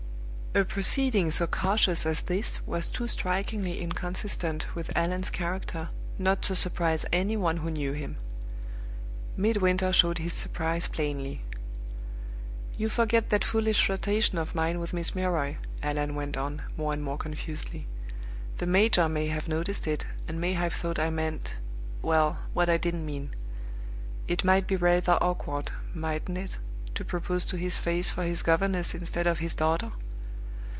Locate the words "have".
19.27-19.47, 20.51-20.73